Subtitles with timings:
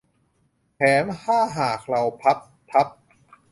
[0.75, 2.37] แถมถ้าหากเราพับ
[2.71, 2.87] ทับ